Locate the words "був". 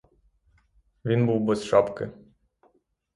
1.25-1.41